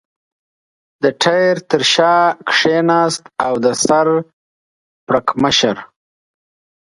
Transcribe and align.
د 1.03 1.05
ټایر 1.21 1.55
تر 1.69 1.81
شا 1.93 2.15
کېناست 2.55 3.23
او 3.45 3.53
د 3.63 3.65
سر 3.83 4.07
پړکمشر. 5.05 5.75